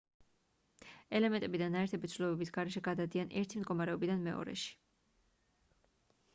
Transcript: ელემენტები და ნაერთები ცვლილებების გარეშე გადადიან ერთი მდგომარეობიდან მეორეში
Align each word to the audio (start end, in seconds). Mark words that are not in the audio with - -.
ელემენტები 1.19 1.61
და 1.63 1.67
ნაერთები 1.75 2.09
ცვლილებების 2.15 2.53
გარეშე 2.57 2.83
გადადიან 2.89 3.31
ერთი 3.43 3.63
მდგომარეობიდან 3.63 4.27
მეორეში 4.31 4.75